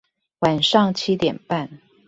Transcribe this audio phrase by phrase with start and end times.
[0.39, 1.69] 晚上七點半